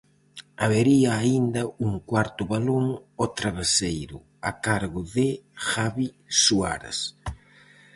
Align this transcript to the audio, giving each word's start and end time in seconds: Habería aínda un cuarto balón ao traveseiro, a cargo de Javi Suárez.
Habería 0.63 1.09
aínda 1.23 1.61
un 1.85 1.93
cuarto 2.09 2.41
balón 2.51 2.85
ao 2.97 3.25
traveseiro, 3.39 4.17
a 4.49 4.51
cargo 4.65 5.01
de 5.15 5.27
Javi 5.67 6.07
Suárez. 6.41 6.99